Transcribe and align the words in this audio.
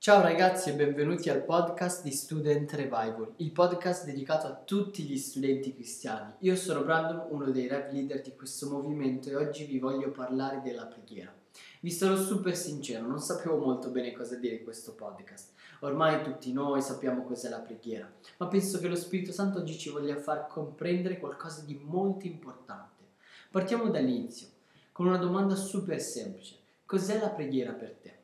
Ciao 0.00 0.22
ragazzi 0.22 0.70
e 0.70 0.74
benvenuti 0.74 1.28
al 1.28 1.42
podcast 1.42 2.04
di 2.04 2.12
Student 2.12 2.72
Revival, 2.72 3.32
il 3.38 3.50
podcast 3.50 4.04
dedicato 4.04 4.46
a 4.46 4.54
tutti 4.54 5.02
gli 5.02 5.18
studenti 5.18 5.74
cristiani. 5.74 6.34
Io 6.38 6.54
sono 6.54 6.84
Brandon, 6.84 7.26
uno 7.30 7.50
dei 7.50 7.66
rap 7.66 7.90
leader 7.90 8.22
di 8.22 8.32
questo 8.36 8.70
movimento 8.70 9.28
e 9.28 9.34
oggi 9.34 9.64
vi 9.64 9.80
voglio 9.80 10.12
parlare 10.12 10.60
della 10.62 10.86
preghiera. 10.86 11.34
Vi 11.80 11.90
sarò 11.90 12.14
super 12.14 12.56
sincero, 12.56 13.08
non 13.08 13.18
sapevo 13.18 13.58
molto 13.58 13.90
bene 13.90 14.12
cosa 14.12 14.36
dire 14.36 14.54
in 14.54 14.62
questo 14.62 14.94
podcast. 14.94 15.50
Ormai 15.80 16.22
tutti 16.22 16.52
noi 16.52 16.80
sappiamo 16.80 17.24
cos'è 17.24 17.48
la 17.48 17.58
preghiera, 17.58 18.08
ma 18.36 18.46
penso 18.46 18.78
che 18.78 18.86
lo 18.86 18.94
Spirito 18.94 19.32
Santo 19.32 19.58
oggi 19.58 19.76
ci 19.76 19.90
voglia 19.90 20.14
far 20.14 20.46
comprendere 20.46 21.18
qualcosa 21.18 21.62
di 21.62 21.74
molto 21.74 22.24
importante. 22.24 23.02
Partiamo 23.50 23.90
dall'inizio, 23.90 24.46
con 24.92 25.08
una 25.08 25.18
domanda 25.18 25.56
super 25.56 26.00
semplice. 26.00 26.54
Cos'è 26.86 27.18
la 27.18 27.30
preghiera 27.30 27.72
per 27.72 27.96
te? 28.00 28.17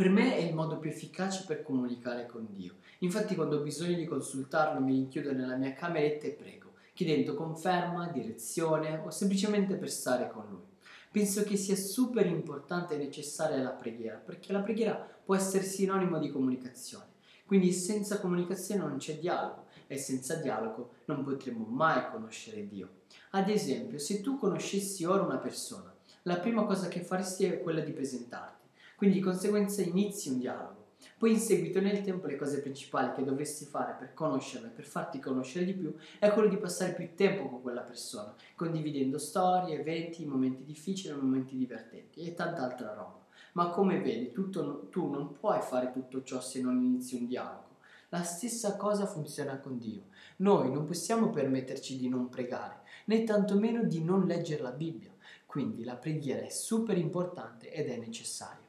Per 0.00 0.08
me 0.08 0.34
è 0.34 0.40
il 0.40 0.54
modo 0.54 0.78
più 0.78 0.88
efficace 0.88 1.44
per 1.46 1.62
comunicare 1.62 2.24
con 2.24 2.46
Dio. 2.52 2.76
Infatti 3.00 3.34
quando 3.34 3.58
ho 3.58 3.62
bisogno 3.62 3.98
di 3.98 4.06
consultarlo 4.06 4.80
mi 4.80 4.92
rinchiudo 4.92 5.34
nella 5.34 5.56
mia 5.56 5.74
cameretta 5.74 6.26
e 6.26 6.30
prego, 6.30 6.72
chiedendo 6.94 7.34
conferma, 7.34 8.08
direzione 8.08 8.96
o 9.04 9.10
semplicemente 9.10 9.74
per 9.74 9.90
stare 9.90 10.30
con 10.30 10.46
Lui. 10.48 10.64
Penso 11.10 11.42
che 11.42 11.58
sia 11.58 11.76
super 11.76 12.24
importante 12.24 12.94
e 12.94 12.96
necessaria 12.96 13.62
la 13.62 13.72
preghiera, 13.72 14.16
perché 14.16 14.54
la 14.54 14.60
preghiera 14.60 14.94
può 15.22 15.34
essere 15.34 15.64
sinonimo 15.64 16.18
di 16.18 16.30
comunicazione. 16.30 17.08
Quindi 17.44 17.70
senza 17.70 18.20
comunicazione 18.20 18.80
non 18.80 18.96
c'è 18.96 19.18
dialogo 19.18 19.66
e 19.86 19.98
senza 19.98 20.36
dialogo 20.36 20.92
non 21.04 21.22
potremo 21.22 21.66
mai 21.66 22.10
conoscere 22.10 22.66
Dio. 22.66 23.00
Ad 23.32 23.50
esempio, 23.50 23.98
se 23.98 24.22
tu 24.22 24.38
conoscessi 24.38 25.04
ora 25.04 25.24
una 25.24 25.36
persona, 25.36 25.94
la 26.22 26.38
prima 26.38 26.64
cosa 26.64 26.88
che 26.88 27.02
faresti 27.02 27.44
è 27.44 27.60
quella 27.60 27.80
di 27.80 27.92
presentarti 27.92 28.59
quindi 29.00 29.16
di 29.16 29.24
conseguenza 29.24 29.80
inizi 29.80 30.28
un 30.28 30.38
dialogo. 30.40 30.88
Poi 31.16 31.32
in 31.32 31.38
seguito 31.38 31.80
nel 31.80 32.02
tempo 32.02 32.26
le 32.26 32.36
cose 32.36 32.60
principali 32.60 33.14
che 33.14 33.24
dovresti 33.24 33.64
fare 33.64 33.96
per 33.98 34.12
conoscerla 34.12 34.68
per 34.68 34.84
farti 34.84 35.18
conoscere 35.18 35.64
di 35.64 35.72
più 35.72 35.94
è 36.18 36.30
quello 36.30 36.50
di 36.50 36.58
passare 36.58 36.92
più 36.92 37.14
tempo 37.14 37.48
con 37.48 37.62
quella 37.62 37.80
persona, 37.80 38.34
condividendo 38.54 39.16
storie, 39.16 39.80
eventi, 39.80 40.26
momenti 40.26 40.64
difficili, 40.64 41.18
momenti 41.18 41.56
divertenti 41.56 42.20
e 42.20 42.34
tanta 42.34 42.62
altra 42.62 42.92
roba. 42.92 43.24
Ma 43.52 43.70
come 43.70 44.02
vedi, 44.02 44.32
tutto, 44.32 44.88
tu 44.90 45.08
non 45.08 45.32
puoi 45.32 45.62
fare 45.62 45.92
tutto 45.92 46.22
ciò 46.22 46.42
se 46.42 46.60
non 46.60 46.82
inizi 46.82 47.14
un 47.14 47.26
dialogo. 47.26 47.78
La 48.10 48.22
stessa 48.22 48.76
cosa 48.76 49.06
funziona 49.06 49.60
con 49.60 49.78
Dio. 49.78 50.08
Noi 50.36 50.70
non 50.70 50.84
possiamo 50.84 51.30
permetterci 51.30 51.96
di 51.96 52.10
non 52.10 52.28
pregare, 52.28 52.80
né 53.06 53.24
tantomeno 53.24 53.82
di 53.82 54.04
non 54.04 54.26
leggere 54.26 54.60
la 54.60 54.72
Bibbia. 54.72 55.14
Quindi 55.46 55.84
la 55.84 55.96
preghiera 55.96 56.44
è 56.44 56.50
super 56.50 56.98
importante 56.98 57.72
ed 57.72 57.88
è 57.88 57.96
necessaria. 57.96 58.59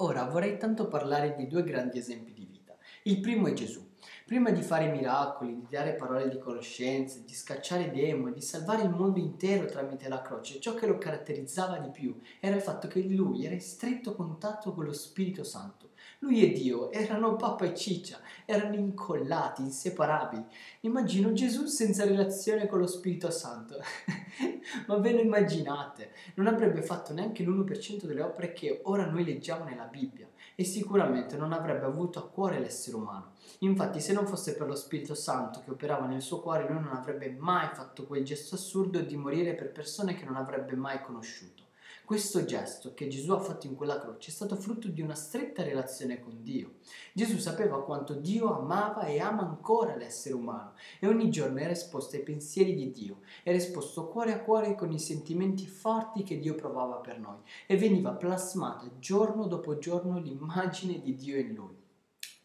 Ora 0.00 0.24
vorrei 0.24 0.58
tanto 0.58 0.88
parlare 0.88 1.34
di 1.36 1.46
due 1.46 1.64
grandi 1.64 1.96
esempi 1.96 2.34
di 2.34 2.44
vita. 2.44 2.76
Il 3.04 3.18
primo 3.20 3.46
è 3.46 3.54
Gesù. 3.54 3.82
Prima 4.26 4.50
di 4.50 4.60
fare 4.60 4.90
miracoli, 4.90 5.56
di 5.56 5.66
dare 5.70 5.94
parole 5.94 6.28
di 6.28 6.38
conoscenza, 6.38 7.18
di 7.24 7.32
scacciare 7.32 7.90
demoni, 7.90 8.34
di 8.34 8.42
salvare 8.42 8.82
il 8.82 8.90
mondo 8.90 9.18
intero 9.18 9.64
tramite 9.64 10.10
la 10.10 10.20
croce, 10.20 10.60
ciò 10.60 10.74
che 10.74 10.86
lo 10.86 10.98
caratterizzava 10.98 11.78
di 11.78 11.88
più 11.88 12.20
era 12.40 12.56
il 12.56 12.60
fatto 12.60 12.88
che 12.88 13.00
lui 13.04 13.46
era 13.46 13.54
in 13.54 13.60
stretto 13.62 14.14
contatto 14.14 14.74
con 14.74 14.84
lo 14.84 14.92
Spirito 14.92 15.44
Santo. 15.44 15.85
Lui 16.20 16.42
e 16.42 16.52
Dio 16.52 16.90
erano 16.92 17.36
pappa 17.36 17.66
e 17.66 17.74
ciccia, 17.74 18.18
erano 18.46 18.74
incollati, 18.74 19.60
inseparabili. 19.60 20.44
Immagino 20.80 21.32
Gesù 21.34 21.66
senza 21.66 22.04
relazione 22.04 22.66
con 22.66 22.78
lo 22.78 22.86
Spirito 22.86 23.30
Santo. 23.30 23.76
Ma 24.86 24.96
ve 24.96 25.12
lo 25.12 25.20
immaginate? 25.20 26.12
Non 26.34 26.46
avrebbe 26.46 26.80
fatto 26.82 27.12
neanche 27.12 27.42
l'1% 27.42 28.04
delle 28.04 28.22
opere 28.22 28.54
che 28.54 28.80
ora 28.84 29.04
noi 29.04 29.24
leggiamo 29.24 29.64
nella 29.64 29.84
Bibbia 29.84 30.26
e 30.54 30.64
sicuramente 30.64 31.36
non 31.36 31.52
avrebbe 31.52 31.84
avuto 31.84 32.18
a 32.18 32.26
cuore 32.26 32.60
l'essere 32.60 32.96
umano. 32.96 33.32
Infatti, 33.58 34.00
se 34.00 34.14
non 34.14 34.26
fosse 34.26 34.56
per 34.56 34.66
lo 34.66 34.74
Spirito 34.74 35.14
Santo 35.14 35.60
che 35.62 35.70
operava 35.70 36.06
nel 36.06 36.22
suo 36.22 36.40
cuore, 36.40 36.66
lui 36.66 36.80
non 36.80 36.96
avrebbe 36.96 37.30
mai 37.30 37.68
fatto 37.74 38.06
quel 38.06 38.24
gesto 38.24 38.54
assurdo 38.54 39.00
di 39.00 39.16
morire 39.16 39.54
per 39.54 39.70
persone 39.70 40.14
che 40.14 40.24
non 40.24 40.36
avrebbe 40.36 40.74
mai 40.76 41.02
conosciuto. 41.02 41.65
Questo 42.06 42.44
gesto 42.44 42.94
che 42.94 43.08
Gesù 43.08 43.32
ha 43.32 43.40
fatto 43.40 43.66
in 43.66 43.74
quella 43.74 43.98
croce 43.98 44.30
è 44.30 44.32
stato 44.32 44.54
frutto 44.54 44.86
di 44.86 45.02
una 45.02 45.16
stretta 45.16 45.64
relazione 45.64 46.20
con 46.20 46.44
Dio. 46.44 46.74
Gesù 47.12 47.36
sapeva 47.38 47.82
quanto 47.82 48.14
Dio 48.14 48.56
amava 48.56 49.06
e 49.06 49.18
ama 49.18 49.42
ancora 49.42 49.96
l'essere 49.96 50.36
umano 50.36 50.74
e 51.00 51.08
ogni 51.08 51.32
giorno 51.32 51.58
era 51.58 51.72
esposto 51.72 52.14
ai 52.14 52.22
pensieri 52.22 52.76
di 52.76 52.92
Dio, 52.92 53.22
era 53.42 53.56
esposto 53.56 54.06
cuore 54.06 54.32
a 54.32 54.38
cuore 54.38 54.76
con 54.76 54.92
i 54.92 55.00
sentimenti 55.00 55.66
forti 55.66 56.22
che 56.22 56.38
Dio 56.38 56.54
provava 56.54 56.98
per 56.98 57.18
noi 57.18 57.38
e 57.66 57.76
veniva 57.76 58.12
plasmata 58.12 58.88
giorno 59.00 59.48
dopo 59.48 59.78
giorno 59.78 60.20
l'immagine 60.20 61.00
di 61.00 61.16
Dio 61.16 61.36
in 61.36 61.54
lui. 61.54 61.85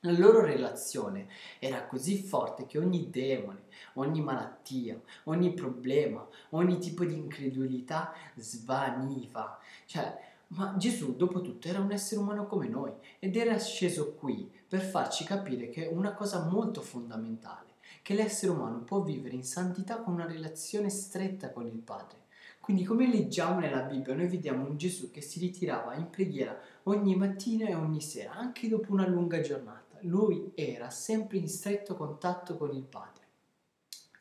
La 0.03 0.17
loro 0.17 0.43
relazione 0.43 1.27
era 1.59 1.85
così 1.85 2.23
forte 2.23 2.65
che 2.65 2.79
ogni 2.79 3.11
demone, 3.11 3.65
ogni 3.93 4.19
malattia, 4.19 4.99
ogni 5.25 5.53
problema, 5.53 6.27
ogni 6.49 6.79
tipo 6.79 7.05
di 7.05 7.13
incredulità 7.13 8.11
svaniva. 8.35 9.59
Cioè, 9.85 10.19
ma 10.47 10.73
Gesù, 10.75 11.15
dopo 11.15 11.41
tutto, 11.41 11.67
era 11.67 11.81
un 11.81 11.91
essere 11.91 12.19
umano 12.19 12.47
come 12.47 12.67
noi 12.67 12.91
ed 13.19 13.35
era 13.35 13.55
sceso 13.59 14.13
qui 14.13 14.51
per 14.67 14.81
farci 14.81 15.23
capire 15.23 15.69
che 15.69 15.85
una 15.85 16.13
cosa 16.13 16.45
molto 16.45 16.81
fondamentale, 16.81 17.73
che 18.01 18.15
l'essere 18.15 18.53
umano 18.53 18.79
può 18.79 19.01
vivere 19.03 19.35
in 19.35 19.43
santità 19.43 20.01
con 20.01 20.15
una 20.15 20.25
relazione 20.25 20.89
stretta 20.89 21.51
con 21.51 21.67
il 21.67 21.77
Padre. 21.77 22.17
Quindi 22.59 22.83
come 22.83 23.07
leggiamo 23.07 23.59
nella 23.59 23.81
Bibbia, 23.81 24.15
noi 24.15 24.27
vediamo 24.27 24.67
un 24.67 24.77
Gesù 24.77 25.11
che 25.11 25.21
si 25.21 25.37
ritirava 25.37 25.93
in 25.93 26.09
preghiera 26.09 26.59
ogni 26.83 27.15
mattina 27.15 27.67
e 27.67 27.75
ogni 27.75 28.01
sera, 28.01 28.33
anche 28.33 28.67
dopo 28.67 28.91
una 28.93 29.07
lunga 29.07 29.39
giornata 29.41 29.90
lui 30.03 30.51
era 30.55 30.89
sempre 30.89 31.37
in 31.37 31.47
stretto 31.47 31.95
contatto 31.95 32.57
con 32.57 32.73
il 32.73 32.83
Padre. 32.83 33.19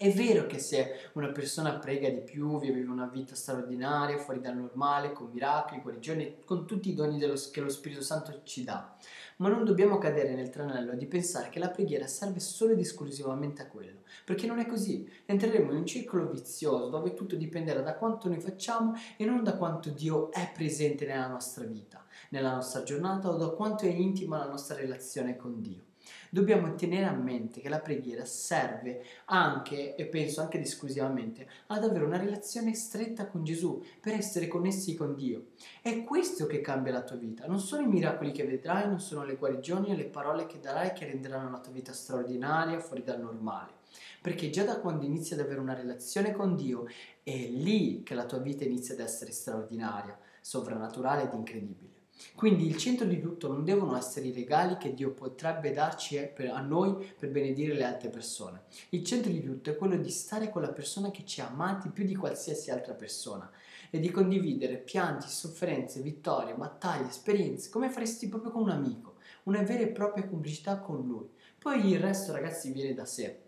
È 0.01 0.11
vero 0.13 0.47
che 0.47 0.59
se 0.59 1.11
una 1.13 1.29
persona 1.29 1.75
prega 1.75 2.09
di 2.09 2.23
più, 2.23 2.59
vive 2.59 2.81
una 2.85 3.05
vita 3.07 3.35
straordinaria, 3.35 4.17
fuori 4.17 4.41
dal 4.41 4.57
normale, 4.57 5.13
con 5.13 5.29
miracoli, 5.31 5.83
guarigioni, 5.83 6.37
con 6.47 6.67
tutti 6.67 6.89
i 6.89 6.95
doni 6.95 7.19
dello, 7.19 7.35
che 7.53 7.61
lo 7.61 7.69
Spirito 7.69 8.01
Santo 8.01 8.41
ci 8.45 8.65
dà, 8.65 8.97
ma 9.37 9.51
non 9.51 9.63
dobbiamo 9.63 9.99
cadere 9.99 10.35
nel 10.35 10.49
tranello 10.49 10.95
di 10.95 11.05
pensare 11.05 11.51
che 11.51 11.59
la 11.59 11.69
preghiera 11.69 12.07
serve 12.07 12.41
solo 12.41 12.73
ed 12.73 12.79
esclusivamente 12.79 13.61
a 13.61 13.67
quello, 13.67 14.01
perché 14.25 14.47
non 14.47 14.59
è 14.59 14.65
così. 14.65 15.07
Entreremo 15.27 15.71
in 15.73 15.77
un 15.77 15.85
circolo 15.85 16.31
vizioso 16.31 16.89
dove 16.89 17.13
tutto 17.13 17.37
dipenderà 17.37 17.83
da 17.83 17.97
quanto 17.97 18.31
noi 18.31 18.41
facciamo 18.41 18.95
e 19.19 19.27
non 19.27 19.45
da 19.45 19.59
quanto 19.59 19.91
Dio 19.91 20.33
è 20.33 20.51
presente 20.55 21.05
nella 21.05 21.29
nostra 21.29 21.67
vita, 21.67 22.03
nella 22.31 22.55
nostra 22.55 22.83
giornata 22.83 23.29
o 23.29 23.37
da 23.37 23.51
quanto 23.51 23.85
è 23.85 23.91
intima 23.91 24.39
la 24.39 24.51
nostra 24.51 24.75
relazione 24.75 25.37
con 25.37 25.61
Dio 25.61 25.85
dobbiamo 26.31 26.75
tenere 26.77 27.07
a 27.07 27.13
mente 27.13 27.61
che 27.61 27.69
la 27.69 27.81
preghiera 27.81 28.25
serve 28.25 29.05
anche, 29.27 29.97
e 29.97 30.07
penso 30.07 30.41
anche 30.41 30.57
ed 30.57 30.65
esclusivamente, 30.65 31.47
ad 31.67 31.85
avere 31.85 32.05
una 32.05 32.17
relazione 32.17 32.75
stretta 32.75 33.27
con 33.27 33.45
Gesù, 33.45 33.83
per 34.01 34.15
essere 34.15 34.49
connessi 34.49 34.95
con 34.95 35.15
Dio. 35.15 35.49
È 35.83 36.05
questo 36.05 36.47
che 36.47 36.61
cambia 36.61 36.93
la 36.93 37.03
tua 37.03 37.17
vita, 37.17 37.47
non 37.47 37.59
sono 37.59 37.83
i 37.83 37.89
miracoli 37.89 38.33
che 38.33 38.47
vedrai, 38.47 38.89
non 38.89 39.01
sono 39.01 39.25
le 39.25 39.37
guarigioni 39.37 39.91
o 39.91 39.97
le 39.97 40.07
parole 40.07 40.47
che 40.47 40.61
darai 40.61 40.93
che 40.93 41.07
renderanno 41.07 41.51
la 41.51 41.61
tua 41.61 41.73
vita 41.73 41.93
straordinaria, 41.93 42.81
fuori 42.81 43.03
dal 43.03 43.21
normale. 43.21 43.79
Perché 44.21 44.51
già 44.51 44.65
da 44.65 44.79
quando 44.79 45.05
inizi 45.05 45.35
ad 45.35 45.41
avere 45.41 45.61
una 45.61 45.75
relazione 45.75 46.33
con 46.33 46.55
Dio, 46.55 46.87
è 47.23 47.37
lì 47.37 48.03
che 48.03 48.15
la 48.15 48.27
tua 48.27 48.39
vita 48.39 48.65
inizia 48.65 48.95
ad 48.95 49.01
essere 49.01 49.33
straordinaria, 49.33 50.17
sovrannaturale 50.41 51.25
ed 51.25 51.33
incredibile. 51.33 51.90
Quindi 52.35 52.67
il 52.67 52.77
centro 52.77 53.07
di 53.07 53.21
tutto 53.21 53.49
non 53.49 53.65
devono 53.65 53.97
essere 53.97 54.27
i 54.27 54.33
regali 54.33 54.77
che 54.77 54.95
Dio 54.95 55.13
potrebbe 55.13 55.73
darci 55.73 56.19
a 56.19 56.61
noi 56.61 57.13
per 57.19 57.31
benedire 57.31 57.75
le 57.75 57.85
altre 57.85 58.09
persone. 58.09 58.63
Il 58.91 59.05
centro 59.05 59.31
di 59.31 59.43
tutto 59.43 59.71
è 59.71 59.77
quello 59.77 59.97
di 59.97 60.11
stare 60.11 60.51
con 60.51 60.63
la 60.63 60.73
persona 60.73 61.11
che 61.11 61.25
ci 61.25 61.41
ha 61.41 61.49
amati 61.49 61.89
più 61.91 62.05
di 62.05 62.15
qualsiasi 62.15 62.71
altra 62.71 62.95
persona 62.95 63.51
e 63.91 63.99
di 63.99 64.11
condividere 64.11 64.77
pianti, 64.77 65.29
sofferenze, 65.29 66.01
vittorie, 66.01 66.55
battaglie, 66.55 67.09
esperienze, 67.09 67.71
come 67.71 67.91
faresti 67.91 68.29
proprio 68.29 68.53
con 68.53 68.63
un 68.63 68.71
amico, 68.71 69.17
una 69.45 69.63
vera 69.63 69.83
e 69.83 69.89
propria 69.89 70.27
complicità 70.27 70.79
con 70.79 71.05
lui. 71.05 71.29
Poi 71.59 71.91
il 71.91 71.99
resto 71.99 72.33
ragazzi 72.33 72.73
viene 72.73 72.95
da 72.95 73.05
sé. 73.05 73.39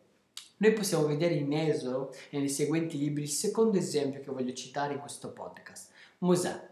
Noi 0.58 0.72
possiamo 0.74 1.06
vedere 1.06 1.34
in 1.34 1.52
Esodo 1.52 2.14
e 2.30 2.38
nei 2.38 2.48
seguenti 2.48 2.98
libri 2.98 3.22
il 3.22 3.28
secondo 3.28 3.78
esempio 3.78 4.20
che 4.20 4.30
voglio 4.30 4.52
citare 4.52 4.94
in 4.94 5.00
questo 5.00 5.30
podcast, 5.32 5.90
Mosè. 6.18 6.70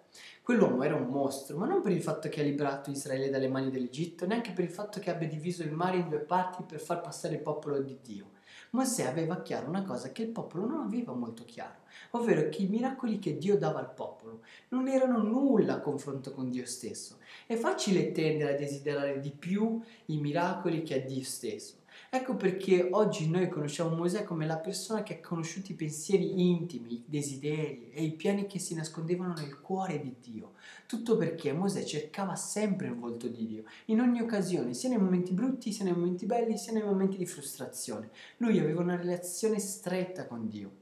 Quell'uomo 0.50 0.82
era 0.82 0.96
un 0.96 1.06
mostro, 1.06 1.56
ma 1.56 1.66
non 1.68 1.80
per 1.80 1.92
il 1.92 2.02
fatto 2.02 2.28
che 2.28 2.40
ha 2.40 2.42
liberato 2.42 2.90
Israele 2.90 3.30
dalle 3.30 3.46
mani 3.46 3.70
dell'Egitto, 3.70 4.26
neanche 4.26 4.50
per 4.50 4.64
il 4.64 4.70
fatto 4.70 4.98
che 4.98 5.08
abbia 5.08 5.28
diviso 5.28 5.62
il 5.62 5.70
mare 5.70 5.98
in 5.98 6.08
due 6.08 6.18
parti 6.18 6.64
per 6.64 6.80
far 6.80 7.00
passare 7.00 7.34
il 7.34 7.40
popolo 7.40 7.78
di 7.78 7.96
Dio. 8.02 8.30
Mosè 8.70 9.06
aveva 9.06 9.42
chiaro 9.42 9.68
una 9.68 9.84
cosa 9.84 10.10
che 10.10 10.22
il 10.22 10.30
popolo 10.30 10.66
non 10.66 10.80
aveva 10.80 11.12
molto 11.12 11.44
chiaro, 11.44 11.79
ovvero 12.10 12.48
che 12.48 12.62
i 12.62 12.68
miracoli 12.68 13.18
che 13.18 13.38
Dio 13.38 13.56
dava 13.56 13.78
al 13.78 13.92
popolo 13.92 14.40
non 14.68 14.88
erano 14.88 15.22
nulla 15.22 15.74
a 15.74 15.80
confronto 15.80 16.32
con 16.32 16.50
Dio 16.50 16.66
stesso. 16.66 17.18
È 17.46 17.56
facile 17.56 18.12
tendere 18.12 18.54
a 18.54 18.58
desiderare 18.58 19.20
di 19.20 19.30
più 19.30 19.80
i 20.06 20.18
miracoli 20.18 20.82
che 20.82 21.02
a 21.02 21.06
Dio 21.06 21.24
stesso. 21.24 21.78
Ecco 22.12 22.34
perché 22.34 22.88
oggi 22.90 23.30
noi 23.30 23.48
conosciamo 23.48 23.94
Mosè 23.94 24.24
come 24.24 24.44
la 24.44 24.56
persona 24.58 25.04
che 25.04 25.14
ha 25.14 25.20
conosciuto 25.20 25.70
i 25.70 25.76
pensieri 25.76 26.50
intimi, 26.50 26.94
i 26.94 27.04
desideri 27.06 27.90
e 27.92 28.02
i 28.02 28.12
piani 28.12 28.46
che 28.46 28.58
si 28.58 28.74
nascondevano 28.74 29.34
nel 29.34 29.60
cuore 29.60 30.00
di 30.00 30.16
Dio. 30.20 30.54
Tutto 30.86 31.16
perché 31.16 31.52
Mosè 31.52 31.84
cercava 31.84 32.34
sempre 32.34 32.88
il 32.88 32.96
volto 32.96 33.28
di 33.28 33.46
Dio, 33.46 33.62
in 33.86 34.00
ogni 34.00 34.20
occasione, 34.20 34.74
sia 34.74 34.88
nei 34.88 34.98
momenti 34.98 35.32
brutti, 35.32 35.72
sia 35.72 35.84
nei 35.84 35.94
momenti 35.94 36.26
belli, 36.26 36.58
sia 36.58 36.72
nei 36.72 36.82
momenti 36.82 37.16
di 37.16 37.26
frustrazione. 37.26 38.10
Lui 38.38 38.58
aveva 38.58 38.80
una 38.80 38.96
relazione 38.96 39.60
stretta 39.60 40.26
con 40.26 40.48
Dio. 40.48 40.79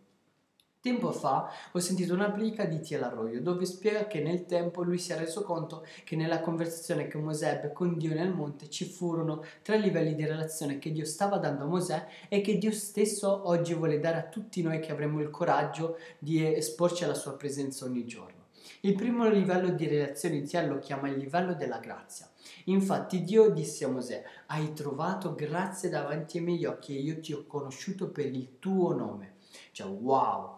Tempo 0.81 1.11
fa 1.11 1.51
ho 1.73 1.81
sentito 1.81 2.15
una 2.15 2.31
plica 2.31 2.65
di 2.65 2.81
Tia 2.81 3.01
L'arroio 3.01 3.43
dove 3.43 3.65
spiega 3.65 4.07
che 4.07 4.21
nel 4.21 4.47
tempo 4.47 4.85
lui 4.85 4.99
si 4.99 5.11
è 5.11 5.19
reso 5.19 5.43
conto 5.43 5.85
che 6.05 6.15
nella 6.15 6.41
conversazione 6.41 7.09
che 7.09 7.19
Mosè 7.19 7.51
ebbe 7.51 7.73
con 7.73 7.99
Dio 7.99 8.15
nel 8.15 8.33
monte 8.33 8.71
ci 8.71 8.85
furono 8.85 9.43
tre 9.63 9.79
livelli 9.79 10.15
di 10.15 10.25
relazione 10.25 10.79
che 10.79 10.93
Dio 10.93 11.05
stava 11.05 11.39
dando 11.39 11.65
a 11.65 11.67
Mosè 11.67 12.07
e 12.29 12.41
che 12.43 12.59
Dio 12.59 12.71
stesso 12.71 13.49
oggi 13.49 13.75
vuole 13.75 13.99
dare 13.99 14.19
a 14.19 14.29
tutti 14.29 14.63
noi 14.63 14.79
che 14.79 14.93
avremo 14.93 15.21
il 15.21 15.31
coraggio 15.31 15.99
di 16.17 16.47
esporci 16.47 17.03
alla 17.03 17.15
sua 17.15 17.35
presenza 17.35 17.85
ogni 17.85 18.07
giorno. 18.07 18.47
Il 18.83 18.95
primo 18.95 19.29
livello 19.29 19.71
di 19.71 19.89
relazione 19.89 20.37
iniziale 20.37 20.69
lo 20.69 20.79
chiama 20.79 21.09
il 21.09 21.19
livello 21.19 21.55
della 21.55 21.79
grazia. 21.79 22.31
Infatti 22.67 23.25
Dio 23.25 23.51
disse 23.51 23.85
a 23.85 23.89
Mosè, 23.89 24.23
hai 24.47 24.73
trovato 24.75 25.35
grazia 25.35 25.89
davanti 25.89 26.39
ai 26.39 26.45
miei 26.45 26.65
occhi 26.67 26.97
e 26.97 27.01
io 27.01 27.19
ti 27.19 27.33
ho 27.33 27.47
conosciuto 27.49 28.11
per 28.11 28.27
il 28.27 28.61
tuo 28.61 28.95
nome. 28.95 29.35
Cioè, 29.73 29.89
wow! 29.89 30.58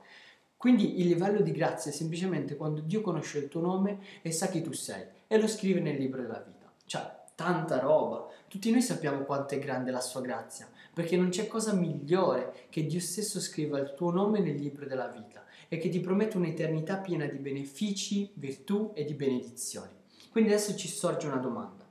Quindi 0.61 1.01
il 1.01 1.07
livello 1.07 1.41
di 1.41 1.53
grazia 1.53 1.91
è 1.91 1.95
semplicemente 1.95 2.55
quando 2.55 2.83
Dio 2.83 3.01
conosce 3.01 3.39
il 3.39 3.49
tuo 3.49 3.63
nome 3.63 3.99
e 4.21 4.31
sa 4.31 4.49
chi 4.49 4.61
tu 4.61 4.73
sei 4.73 5.03
e 5.27 5.39
lo 5.39 5.47
scrive 5.47 5.81
nel 5.81 5.97
libro 5.97 6.21
della 6.21 6.45
vita. 6.47 6.71
Cioè, 6.85 7.11
tanta 7.35 7.79
roba. 7.79 8.29
Tutti 8.47 8.71
noi 8.71 8.83
sappiamo 8.83 9.25
quanto 9.25 9.55
è 9.55 9.59
grande 9.59 9.91
la 9.91 10.03
sua 10.03 10.21
grazia, 10.21 10.69
perché 10.93 11.17
non 11.17 11.31
c'è 11.31 11.47
cosa 11.47 11.73
migliore 11.73 12.67
che 12.69 12.85
Dio 12.85 13.01
stesso 13.01 13.41
scriva 13.41 13.79
il 13.79 13.95
tuo 13.97 14.11
nome 14.11 14.41
nel 14.41 14.57
libro 14.57 14.85
della 14.85 15.09
vita 15.09 15.43
e 15.67 15.79
che 15.79 15.89
ti 15.89 15.99
promette 15.99 16.37
un'eternità 16.37 16.99
piena 16.99 17.25
di 17.25 17.39
benefici, 17.39 18.31
virtù 18.35 18.91
e 18.93 19.07
di 19.07 19.15
benedizioni. 19.15 19.93
Quindi 20.31 20.53
adesso 20.53 20.77
ci 20.77 20.89
sorge 20.89 21.27
una 21.27 21.39
domanda. 21.39 21.89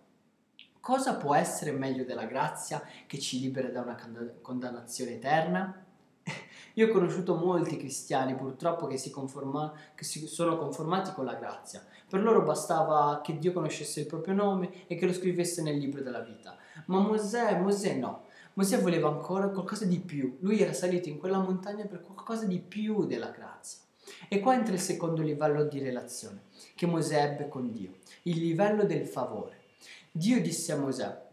Cosa 0.80 1.15
può 1.15 1.33
essere 1.33 1.72
meglio 1.72 2.04
della 2.04 2.25
grazia 2.25 2.83
che 3.07 3.18
ci 3.18 3.39
libera 3.39 3.69
da 3.69 3.81
una 3.81 3.98
condannazione 4.44 5.13
eterna? 5.13 5.88
Io 6.74 6.88
ho 6.88 6.92
conosciuto 6.92 7.36
molti 7.36 7.77
cristiani 7.77 8.36
purtroppo 8.36 8.88
che 8.88 8.98
si, 8.98 9.10
conforma, 9.10 9.74
che 9.95 10.04
si 10.04 10.27
sono 10.27 10.57
conformati 10.57 11.12
con 11.13 11.25
la 11.25 11.36
grazia. 11.36 11.83
Per 12.07 12.21
loro 12.21 12.44
bastava 12.44 13.21
che 13.24 13.38
Dio 13.38 13.54
conoscesse 13.54 14.01
il 14.01 14.06
proprio 14.06 14.33
nome 14.33 14.88
e 14.88 14.95
che 14.95 15.06
lo 15.06 15.13
scrivesse 15.13 15.62
nel 15.62 15.77
libro 15.77 16.01
della 16.01 16.21
vita. 16.21 16.57
Ma 16.86 17.00
Mosè, 17.00 17.60
Mosè 17.60 17.95
no. 17.95 18.24
Mosè 18.54 18.81
voleva 18.81 19.10
ancora 19.10 19.50
qualcosa 19.50 19.86
di 19.86 20.00
più. 20.00 20.38
Lui 20.42 20.60
era 20.60 20.74
salito 20.74 21.10
in 21.10 21.18
quella 21.18 21.39
montagna 21.39 21.86
per 21.86 22.01
qualcosa 22.01 22.45
di 22.45 22.60
più 22.60 23.06
della 23.06 23.30
grazia. 23.30 23.81
E 24.27 24.39
qua 24.39 24.56
entra 24.56 24.74
il 24.74 24.80
secondo 24.80 25.22
livello 25.22 25.63
di 25.63 25.80
relazione 25.80 26.48
che 26.75 26.86
Mosè 26.86 27.24
ebbe 27.24 27.48
con 27.48 27.72
Dio, 27.72 27.98
il 28.24 28.39
livello 28.39 28.83
del 28.83 29.06
favore. 29.06 29.57
Dio 30.12 30.42
disse 30.42 30.72
a 30.72 30.77
Mosè, 30.77 31.27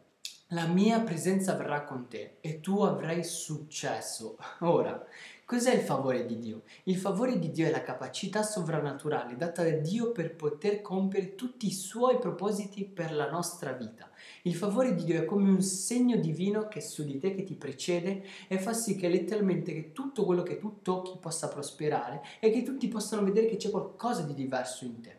la 0.51 0.69
mia 0.69 1.01
presenza 1.01 1.55
verrà 1.55 1.83
con 1.83 2.07
te 2.07 2.37
e 2.41 2.61
tu 2.61 2.81
avrai 2.83 3.25
successo. 3.25 4.37
Ora, 4.61 5.05
cos'è 5.45 5.75
il 5.75 5.81
favore 5.81 6.25
di 6.25 6.39
Dio? 6.39 6.63
Il 6.85 6.99
favore 6.99 7.41
di 7.41 7.51
Dio 7.51 7.67
è 7.67 7.71
la 7.71 7.83
capacità 7.83 8.45
sovrannaturale 8.45 9.35
data 9.35 9.65
da 9.65 9.71
Dio 9.71 10.13
per 10.13 10.37
poter 10.37 10.83
compiere 10.83 11.35
tutti 11.35 11.67
i 11.67 11.73
suoi 11.73 12.19
propositi 12.19 12.85
per 12.85 13.13
la 13.13 13.29
nostra 13.29 13.73
vita. 13.73 14.09
Il 14.43 14.55
favore 14.55 14.95
di 14.95 15.03
Dio 15.03 15.21
è 15.21 15.25
come 15.25 15.51
un 15.51 15.63
segno 15.63 16.17
divino 16.17 16.69
che 16.69 16.79
è 16.79 16.83
su 16.83 17.03
di 17.03 17.19
te, 17.19 17.35
che 17.35 17.43
ti 17.43 17.57
precede 17.57 18.23
e 18.47 18.61
fa 18.61 18.73
sì 18.73 18.95
che 18.95 19.09
letteralmente 19.09 19.75
che 19.75 19.91
tutto 19.91 20.25
quello 20.25 20.45
che 20.45 20.59
tu 20.59 20.81
tocchi 20.81 21.19
possa 21.21 21.49
prosperare 21.49 22.23
e 22.39 22.51
che 22.53 22.63
tutti 22.63 22.87
possano 22.87 23.25
vedere 23.25 23.49
che 23.49 23.57
c'è 23.57 23.71
qualcosa 23.71 24.23
di 24.23 24.35
diverso 24.35 24.85
in 24.85 25.01
te. 25.01 25.17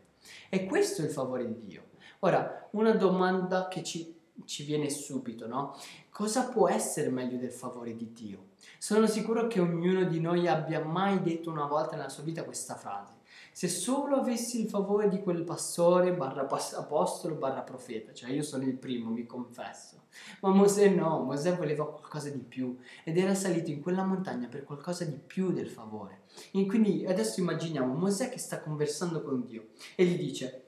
E 0.47 0.65
questo 0.65 1.01
è 1.01 1.05
il 1.05 1.11
favore 1.11 1.45
di 1.45 1.65
Dio. 1.65 1.83
Ora, 2.19 2.69
una 2.71 2.93
domanda 2.95 3.67
che 3.67 3.83
ci 3.83 4.15
ci 4.45 4.63
viene 4.63 4.89
subito, 4.89 5.47
no? 5.47 5.75
Cosa 6.09 6.47
può 6.47 6.69
essere 6.69 7.09
meglio 7.09 7.37
del 7.37 7.51
favore 7.51 7.95
di 7.95 8.11
Dio? 8.13 8.45
Sono 8.77 9.07
sicuro 9.07 9.47
che 9.47 9.59
ognuno 9.59 10.03
di 10.05 10.19
noi 10.19 10.47
abbia 10.47 10.83
mai 10.83 11.21
detto 11.21 11.49
una 11.49 11.65
volta 11.65 11.95
nella 11.95 12.09
sua 12.09 12.23
vita 12.23 12.43
questa 12.43 12.75
frase. 12.75 13.15
Se 13.51 13.67
solo 13.67 14.17
avessi 14.17 14.61
il 14.61 14.69
favore 14.69 15.09
di 15.09 15.21
quel 15.21 15.43
pastore, 15.43 16.13
barra 16.13 16.47
apostolo, 16.47 17.35
barra 17.35 17.61
profeta, 17.61 18.13
cioè 18.13 18.29
io 18.29 18.43
sono 18.43 18.63
il 18.63 18.77
primo, 18.77 19.09
mi 19.09 19.25
confesso. 19.25 20.05
Ma 20.41 20.49
Mosè 20.49 20.89
no, 20.89 21.23
Mosè 21.23 21.55
voleva 21.55 21.87
qualcosa 21.87 22.29
di 22.29 22.39
più 22.39 22.77
ed 23.03 23.17
era 23.17 23.33
salito 23.33 23.71
in 23.71 23.81
quella 23.81 24.03
montagna 24.03 24.47
per 24.47 24.63
qualcosa 24.63 25.05
di 25.05 25.17
più 25.17 25.51
del 25.51 25.69
favore. 25.69 26.21
E 26.51 26.65
quindi 26.67 27.05
adesso 27.05 27.39
immaginiamo 27.39 27.93
Mosè 27.95 28.29
che 28.29 28.37
sta 28.37 28.61
conversando 28.61 29.23
con 29.23 29.43
Dio 29.43 29.69
e 29.95 30.05
gli 30.05 30.17
dice, 30.17 30.65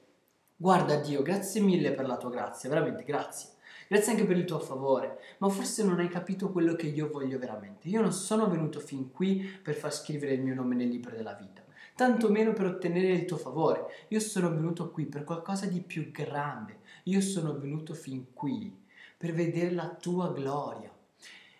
guarda 0.56 0.96
Dio, 0.96 1.22
grazie 1.22 1.60
mille 1.60 1.92
per 1.92 2.06
la 2.06 2.16
tua 2.16 2.30
grazia, 2.30 2.68
veramente 2.68 3.04
grazie. 3.04 3.50
Grazie 3.92 4.12
anche 4.12 4.24
per 4.24 4.36
il 4.36 4.44
tuo 4.44 4.60
favore, 4.60 5.18
ma 5.38 5.48
forse 5.48 5.82
non 5.82 5.98
hai 5.98 6.06
capito 6.06 6.52
quello 6.52 6.76
che 6.76 6.86
io 6.86 7.10
voglio 7.10 7.40
veramente. 7.40 7.88
Io 7.88 8.00
non 8.00 8.12
sono 8.12 8.48
venuto 8.48 8.78
fin 8.78 9.10
qui 9.10 9.42
per 9.60 9.74
far 9.74 9.92
scrivere 9.92 10.34
il 10.34 10.42
mio 10.42 10.54
nome 10.54 10.76
nel 10.76 10.88
libro 10.88 11.16
della 11.16 11.32
vita, 11.32 11.64
tanto 11.96 12.30
meno 12.30 12.52
per 12.52 12.66
ottenere 12.66 13.08
il 13.08 13.24
tuo 13.24 13.36
favore. 13.36 14.06
Io 14.10 14.20
sono 14.20 14.48
venuto 14.48 14.92
qui 14.92 15.06
per 15.06 15.24
qualcosa 15.24 15.66
di 15.66 15.80
più 15.80 16.12
grande. 16.12 16.78
Io 17.06 17.20
sono 17.20 17.58
venuto 17.58 17.92
fin 17.92 18.32
qui 18.32 18.72
per 19.16 19.32
vedere 19.32 19.72
la 19.72 19.88
tua 19.88 20.32
gloria. 20.32 20.96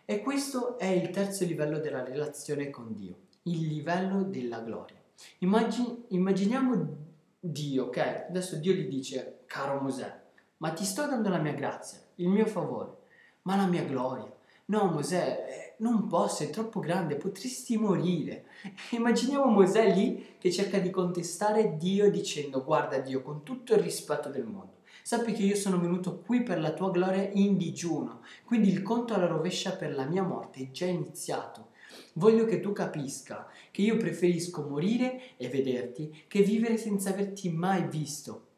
E 0.05 0.21
questo 0.21 0.79
è 0.79 0.87
il 0.87 1.11
terzo 1.11 1.44
livello 1.44 1.81
della 1.81 2.05
relazione 2.05 2.71
con 2.71 2.94
Dio, 2.94 3.17
il 3.43 3.67
livello 3.67 4.23
della 4.23 4.61
gloria. 4.61 5.03
Immagin- 5.38 6.05
immaginiamo 6.11 6.97
Dio, 7.41 7.87
ok? 7.87 8.27
Adesso 8.29 8.55
Dio 8.55 8.73
gli 8.73 8.87
dice, 8.87 9.41
caro 9.47 9.81
Mosè, 9.81 10.19
ma 10.60 10.72
ti 10.72 10.84
sto 10.84 11.06
dando 11.06 11.28
la 11.28 11.38
mia 11.38 11.52
grazia, 11.52 11.98
il 12.16 12.28
mio 12.28 12.46
favore, 12.46 12.96
ma 13.42 13.56
la 13.56 13.66
mia 13.66 13.82
gloria. 13.82 14.30
No, 14.66 14.84
Mosè, 14.84 15.46
eh, 15.48 15.74
non 15.82 16.06
posso, 16.06 16.42
è 16.42 16.50
troppo 16.50 16.80
grande, 16.80 17.16
potresti 17.16 17.76
morire. 17.78 18.44
Immaginiamo 18.92 19.46
Mosè 19.46 19.92
lì 19.92 20.36
che 20.38 20.52
cerca 20.52 20.78
di 20.78 20.90
contestare 20.90 21.76
Dio 21.76 22.10
dicendo, 22.10 22.62
guarda 22.62 22.98
Dio, 22.98 23.22
con 23.22 23.42
tutto 23.42 23.74
il 23.74 23.80
rispetto 23.80 24.28
del 24.28 24.44
mondo, 24.44 24.82
sappi 25.02 25.32
che 25.32 25.42
io 25.42 25.56
sono 25.56 25.80
venuto 25.80 26.20
qui 26.20 26.42
per 26.42 26.60
la 26.60 26.72
tua 26.72 26.90
gloria 26.90 27.28
in 27.32 27.56
digiuno, 27.56 28.20
quindi 28.44 28.68
il 28.68 28.82
conto 28.82 29.14
alla 29.14 29.26
rovescia 29.26 29.72
per 29.72 29.94
la 29.94 30.04
mia 30.04 30.22
morte 30.22 30.60
è 30.60 30.70
già 30.70 30.86
iniziato. 30.86 31.68
Voglio 32.14 32.44
che 32.44 32.60
tu 32.60 32.72
capisca 32.72 33.48
che 33.70 33.80
io 33.80 33.96
preferisco 33.96 34.62
morire 34.62 35.36
e 35.38 35.48
vederti 35.48 36.24
che 36.28 36.42
vivere 36.42 36.76
senza 36.76 37.10
averti 37.10 37.50
mai 37.50 37.88
visto. 37.88 38.48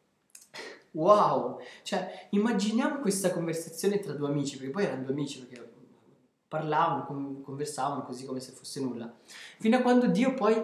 Wow! 0.93 1.61
Cioè, 1.83 2.29
immaginiamo 2.31 3.01
questa 3.01 3.33
conversazione 3.33 3.99
tra 4.01 4.13
due 4.13 4.29
amici, 4.29 4.57
perché 4.57 4.73
poi 4.73 4.85
erano 4.85 5.05
due 5.05 5.13
amici, 5.13 5.39
perché 5.41 5.71
parlavano, 6.49 7.41
conversavano 7.43 8.05
così 8.05 8.27
come 8.27 8.41
se 8.41 8.53
fosse 8.53 8.81
nulla. 8.81 9.13
Fino 9.59 9.77
a 9.77 9.81
quando 9.81 10.07
Dio 10.07 10.35
poi 10.35 10.63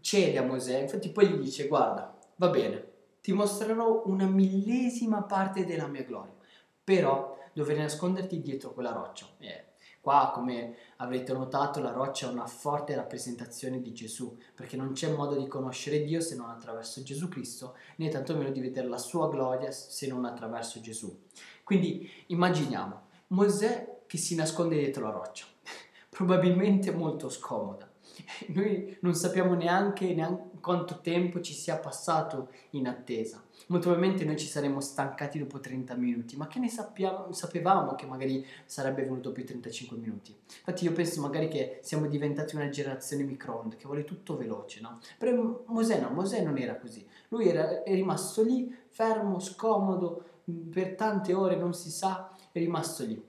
cede 0.00 0.38
a 0.38 0.42
Mosè, 0.42 0.80
infatti 0.80 1.10
poi 1.10 1.28
gli 1.28 1.36
dice, 1.36 1.68
guarda, 1.68 2.18
va 2.36 2.48
bene, 2.48 2.86
ti 3.20 3.32
mostrerò 3.32 4.02
una 4.06 4.26
millesima 4.26 5.22
parte 5.22 5.64
della 5.64 5.86
mia 5.86 6.02
gloria, 6.02 6.34
però 6.82 7.38
dovrai 7.52 7.78
nasconderti 7.78 8.40
dietro 8.40 8.72
quella 8.72 8.92
roccia. 8.92 9.26
Eh, 9.38 9.64
Qua, 10.00 10.30
come 10.32 10.76
avrete 10.96 11.32
notato, 11.32 11.80
la 11.80 11.92
roccia 11.92 12.28
è 12.28 12.32
una 12.32 12.46
forte 12.46 12.94
rappresentazione 12.94 13.82
di 13.82 13.92
Gesù, 13.92 14.36
perché 14.54 14.76
non 14.76 14.92
c'è 14.92 15.10
modo 15.12 15.36
di 15.36 15.46
conoscere 15.46 16.04
Dio 16.04 16.20
se 16.20 16.36
non 16.36 16.50
attraverso 16.50 17.02
Gesù 17.02 17.28
Cristo, 17.28 17.76
né 17.96 18.08
tantomeno 18.08 18.50
di 18.50 18.60
vedere 18.60 18.88
la 18.88 18.98
sua 18.98 19.28
gloria 19.28 19.70
se 19.70 20.06
non 20.06 20.24
attraverso 20.24 20.80
Gesù. 20.80 21.24
Quindi 21.64 22.10
immaginiamo 22.26 23.06
Mosè 23.28 24.02
che 24.06 24.16
si 24.16 24.34
nasconde 24.34 24.78
dietro 24.78 25.04
la 25.04 25.10
roccia, 25.10 25.44
probabilmente 26.08 26.90
molto 26.92 27.28
scomoda. 27.28 27.87
Noi 28.48 28.96
non 29.00 29.14
sappiamo 29.14 29.54
neanche, 29.54 30.14
neanche 30.14 30.58
quanto 30.60 31.00
tempo 31.00 31.40
ci 31.40 31.54
sia 31.54 31.76
passato 31.76 32.50
in 32.70 32.86
attesa. 32.86 33.42
Molto 33.68 33.88
probabilmente 33.88 34.24
noi 34.24 34.36
ci 34.36 34.46
saremmo 34.46 34.80
stancati 34.80 35.38
dopo 35.38 35.60
30 35.60 35.94
minuti, 35.94 36.36
ma 36.36 36.46
che 36.46 36.58
ne 36.58 36.68
sappiamo, 36.68 37.32
sapevamo 37.32 37.94
che 37.94 38.06
magari 38.06 38.44
sarebbe 38.64 39.02
venuto 39.02 39.32
più 39.32 39.44
35 39.44 39.96
minuti. 39.96 40.34
Infatti 40.58 40.84
io 40.84 40.92
penso 40.92 41.20
magari 41.20 41.48
che 41.48 41.78
siamo 41.82 42.06
diventati 42.06 42.54
una 42.54 42.68
generazione 42.68 43.24
microonde, 43.24 43.76
che 43.76 43.86
vuole 43.86 44.04
tutto 44.04 44.36
veloce, 44.36 44.80
no? 44.80 44.98
Però 45.18 45.64
Mosè 45.66 46.00
no, 46.00 46.10
Mosè 46.10 46.42
non 46.42 46.58
era 46.58 46.76
così. 46.76 47.06
Lui 47.28 47.48
era, 47.48 47.82
è 47.82 47.94
rimasto 47.94 48.42
lì, 48.42 48.74
fermo, 48.88 49.38
scomodo, 49.38 50.24
per 50.70 50.94
tante 50.94 51.34
ore 51.34 51.56
non 51.56 51.74
si 51.74 51.90
sa, 51.90 52.34
è 52.52 52.58
rimasto 52.58 53.04
lì. 53.04 53.22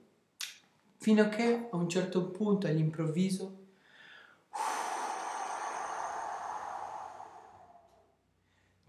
Fino 0.98 1.22
a 1.22 1.30
che 1.30 1.68
a 1.70 1.76
un 1.76 1.88
certo 1.88 2.30
punto, 2.30 2.68
all'improvviso, 2.68 3.59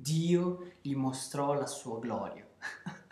Dio 0.01 0.73
gli 0.81 0.95
mostrò 0.95 1.55
la 1.55 1.67
sua 1.67 1.99
gloria. 1.99 2.47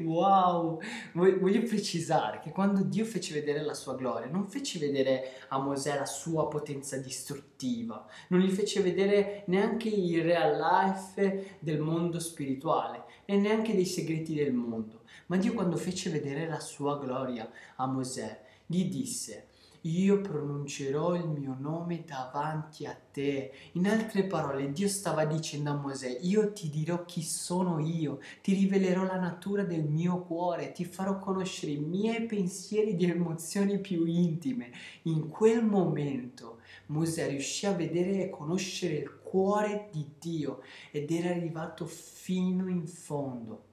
Wow, 0.00 0.80
voglio 1.14 1.62
precisare 1.62 2.38
che 2.38 2.50
quando 2.50 2.82
Dio 2.82 3.04
fece 3.04 3.34
vedere 3.34 3.62
la 3.62 3.74
sua 3.74 3.96
gloria, 3.96 4.30
non 4.30 4.46
fece 4.46 4.78
vedere 4.78 5.32
a 5.48 5.58
Mosè 5.58 5.96
la 5.96 6.06
sua 6.06 6.46
potenza 6.46 6.96
distruttiva, 6.96 8.06
non 8.28 8.40
gli 8.40 8.50
fece 8.50 8.80
vedere 8.80 9.42
neanche 9.46 9.88
il 9.88 10.22
real 10.22 10.56
life 10.56 11.56
del 11.58 11.80
mondo 11.80 12.20
spirituale 12.20 13.04
e 13.24 13.36
neanche 13.36 13.74
dei 13.74 13.86
segreti 13.86 14.34
del 14.34 14.52
mondo, 14.52 15.02
ma 15.26 15.36
Dio 15.36 15.54
quando 15.54 15.76
fece 15.76 16.10
vedere 16.10 16.46
la 16.46 16.60
sua 16.60 16.96
gloria 16.98 17.50
a 17.76 17.86
Mosè, 17.86 18.40
gli 18.64 18.84
disse, 18.84 19.48
io 19.82 20.20
pronuncerò 20.20 21.14
il 21.14 21.28
mio 21.28 21.56
nome 21.58 22.04
davanti 22.04 22.86
a 22.86 22.94
te. 22.94 23.52
In 23.72 23.86
altre 23.86 24.24
parole, 24.24 24.72
Dio 24.72 24.88
stava 24.88 25.24
dicendo 25.24 25.70
a 25.70 25.74
Mosè, 25.74 26.18
io 26.22 26.52
ti 26.52 26.68
dirò 26.68 27.04
chi 27.04 27.22
sono 27.22 27.78
io, 27.78 28.20
ti 28.42 28.54
rivelerò 28.54 29.04
la 29.04 29.18
natura 29.18 29.62
del 29.62 29.84
mio 29.84 30.22
cuore, 30.22 30.72
ti 30.72 30.84
farò 30.84 31.18
conoscere 31.18 31.72
i 31.72 31.78
miei 31.78 32.26
pensieri 32.26 32.96
di 32.96 33.08
emozioni 33.08 33.78
più 33.78 34.04
intime. 34.04 34.70
In 35.02 35.28
quel 35.28 35.64
momento 35.64 36.60
Mosè 36.86 37.28
riuscì 37.28 37.66
a 37.66 37.72
vedere 37.72 38.24
e 38.24 38.30
conoscere 38.30 38.94
il 38.94 39.20
cuore 39.22 39.88
di 39.92 40.06
Dio 40.18 40.62
ed 40.90 41.10
era 41.10 41.30
arrivato 41.30 41.86
fino 41.86 42.68
in 42.68 42.86
fondo. 42.86 43.67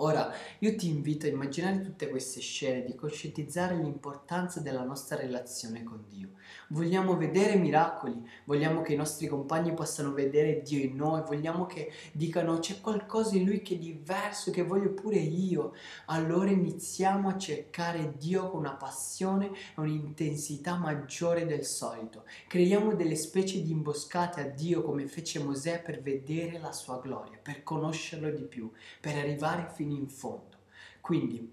Ora, 0.00 0.30
io 0.58 0.76
ti 0.76 0.90
invito 0.90 1.24
a 1.24 1.30
immaginare 1.30 1.80
tutte 1.80 2.10
queste 2.10 2.40
scene, 2.40 2.84
di 2.84 2.94
coscientizzare 2.94 3.76
l'importanza 3.76 4.60
della 4.60 4.82
nostra 4.82 5.16
relazione 5.16 5.82
con 5.84 6.04
Dio. 6.06 6.32
Vogliamo 6.68 7.16
vedere 7.16 7.56
miracoli, 7.56 8.14
vogliamo 8.44 8.82
che 8.82 8.92
i 8.92 8.96
nostri 8.96 9.26
compagni 9.26 9.72
possano 9.72 10.12
vedere 10.12 10.60
Dio 10.60 10.80
in 10.80 10.96
noi, 10.96 11.22
vogliamo 11.22 11.64
che 11.64 11.90
dicano 12.12 12.58
c'è 12.58 12.82
qualcosa 12.82 13.36
in 13.36 13.46
Lui 13.46 13.62
che 13.62 13.76
è 13.76 13.78
diverso, 13.78 14.50
che 14.50 14.64
voglio 14.64 14.90
pure 14.90 15.16
io. 15.16 15.72
Allora 16.06 16.50
iniziamo 16.50 17.30
a 17.30 17.38
cercare 17.38 18.16
Dio 18.18 18.50
con 18.50 18.60
una 18.60 18.74
passione 18.74 19.46
e 19.46 19.52
un'intensità 19.76 20.76
maggiore 20.76 21.46
del 21.46 21.64
solito. 21.64 22.24
Creiamo 22.48 22.94
delle 22.94 23.16
specie 23.16 23.62
di 23.62 23.70
imboscate 23.70 24.42
a 24.42 24.44
Dio 24.44 24.82
come 24.82 25.06
fece 25.06 25.42
Mosè 25.42 25.80
per 25.80 26.02
vedere 26.02 26.58
la 26.58 26.72
sua 26.72 27.00
gloria, 27.00 27.38
per 27.42 27.62
conoscerlo 27.62 28.28
di 28.30 28.42
più, 28.42 28.70
per 29.00 29.16
arrivare 29.16 29.70
fino 29.72 29.84
fino 29.86 29.94
in 29.94 30.08
fondo. 30.08 30.56
Quindi 31.00 31.52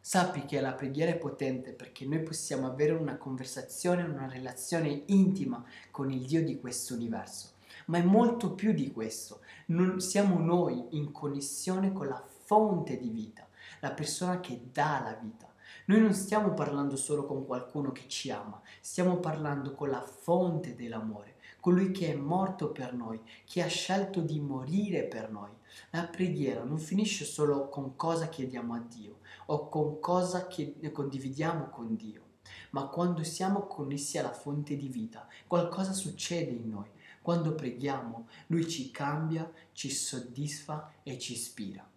sappi 0.00 0.44
che 0.44 0.60
la 0.60 0.72
preghiera 0.72 1.12
è 1.12 1.16
potente 1.16 1.72
perché 1.72 2.04
noi 2.04 2.22
possiamo 2.22 2.66
avere 2.66 2.92
una 2.92 3.16
conversazione, 3.16 4.02
una 4.02 4.28
relazione 4.28 5.02
intima 5.06 5.64
con 5.90 6.10
il 6.10 6.26
Dio 6.26 6.42
di 6.42 6.58
questo 6.58 6.94
universo. 6.94 7.52
Ma 7.86 7.98
è 7.98 8.02
molto 8.02 8.52
più 8.52 8.72
di 8.72 8.90
questo. 8.90 9.40
Non 9.66 10.00
siamo 10.00 10.38
noi 10.38 10.86
in 10.90 11.12
connessione 11.12 11.92
con 11.92 12.08
la 12.08 12.22
fonte 12.44 12.98
di 12.98 13.08
vita, 13.08 13.46
la 13.80 13.92
persona 13.92 14.40
che 14.40 14.68
dà 14.72 15.00
la 15.02 15.18
vita. 15.20 15.47
Noi 15.88 16.02
non 16.02 16.12
stiamo 16.12 16.52
parlando 16.52 16.96
solo 16.96 17.24
con 17.24 17.46
qualcuno 17.46 17.92
che 17.92 18.04
ci 18.08 18.30
ama, 18.30 18.60
stiamo 18.78 19.20
parlando 19.20 19.72
con 19.72 19.88
la 19.88 20.02
fonte 20.02 20.74
dell'amore, 20.74 21.36
colui 21.60 21.92
che 21.92 22.12
è 22.12 22.14
morto 22.14 22.72
per 22.72 22.92
noi, 22.92 23.18
che 23.46 23.62
ha 23.62 23.68
scelto 23.68 24.20
di 24.20 24.38
morire 24.38 25.04
per 25.04 25.30
noi. 25.30 25.50
La 25.92 26.04
preghiera 26.04 26.62
non 26.62 26.76
finisce 26.76 27.24
solo 27.24 27.70
con 27.70 27.96
cosa 27.96 28.28
chiediamo 28.28 28.74
a 28.74 28.80
Dio 28.80 29.20
o 29.46 29.70
con 29.70 29.98
cosa 29.98 30.46
che 30.46 30.78
condividiamo 30.92 31.70
con 31.70 31.96
Dio, 31.96 32.22
ma 32.72 32.88
quando 32.88 33.24
siamo 33.24 33.66
connessi 33.66 34.18
alla 34.18 34.34
fonte 34.34 34.76
di 34.76 34.88
vita, 34.88 35.26
qualcosa 35.46 35.94
succede 35.94 36.50
in 36.50 36.68
noi. 36.68 36.90
Quando 37.22 37.54
preghiamo, 37.54 38.28
Lui 38.48 38.68
ci 38.68 38.90
cambia, 38.90 39.50
ci 39.72 39.88
soddisfa 39.90 40.92
e 41.02 41.18
ci 41.18 41.32
ispira. 41.32 41.88